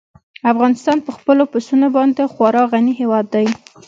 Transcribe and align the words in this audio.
افغانستان 0.51 0.97
په 1.05 1.11
خپلو 1.17 1.43
پسونو 1.51 1.87
باندې 1.97 2.31
خورا 2.33 2.63
غني 2.71 2.93
هېواد 3.01 3.25
دی. 3.35 3.47